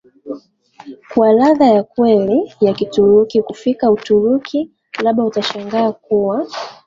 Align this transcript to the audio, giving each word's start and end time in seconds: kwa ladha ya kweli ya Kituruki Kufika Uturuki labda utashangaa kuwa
kwa 1.13 1.33
ladha 1.33 1.65
ya 1.65 1.83
kweli 1.83 2.53
ya 2.61 2.73
Kituruki 2.73 3.41
Kufika 3.41 3.91
Uturuki 3.91 4.71
labda 5.03 5.23
utashangaa 5.23 5.91
kuwa 5.91 6.47